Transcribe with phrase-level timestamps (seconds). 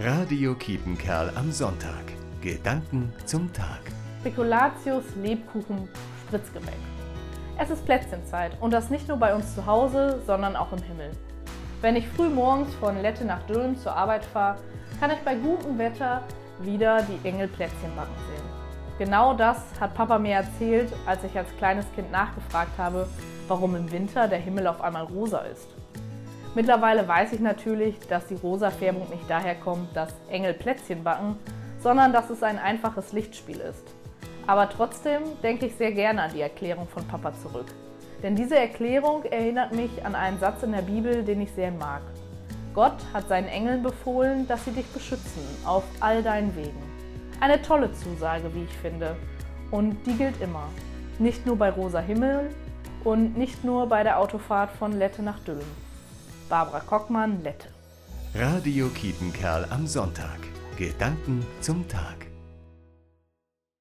[0.00, 2.04] Radio Kiepenkerl am Sonntag.
[2.40, 3.80] Gedanken zum Tag.
[4.20, 5.88] Spekulatius Lebkuchen
[6.24, 6.78] Spritzgebäck.
[7.58, 11.10] Es ist Plätzchenzeit und das nicht nur bei uns zu Hause, sondern auch im Himmel.
[11.80, 14.60] Wenn ich früh morgens von Lette nach Dülmen zur Arbeit fahre,
[15.00, 16.22] kann ich bei gutem Wetter
[16.60, 18.46] wieder die Engelplätzchen backen sehen.
[19.00, 23.08] Genau das hat Papa mir erzählt, als ich als kleines Kind nachgefragt habe,
[23.48, 25.66] warum im Winter der Himmel auf einmal rosa ist.
[26.58, 31.36] Mittlerweile weiß ich natürlich, dass die rosa Färbung nicht daher kommt, dass Engel Plätzchen backen,
[31.78, 33.84] sondern dass es ein einfaches Lichtspiel ist.
[34.44, 37.66] Aber trotzdem denke ich sehr gerne an die Erklärung von Papa zurück.
[38.24, 42.02] Denn diese Erklärung erinnert mich an einen Satz in der Bibel, den ich sehr mag.
[42.74, 46.82] Gott hat seinen Engeln befohlen, dass sie dich beschützen auf all deinen Wegen.
[47.38, 49.14] Eine tolle Zusage, wie ich finde.
[49.70, 50.66] Und die gilt immer.
[51.20, 52.50] Nicht nur bei rosa Himmel
[53.04, 55.87] und nicht nur bei der Autofahrt von Lette nach Dülmen.
[56.48, 57.68] Barbara Kockmann, Lette.
[58.34, 60.40] Radio Kiepenkerl am Sonntag.
[60.78, 62.27] Gedanken zum Tag.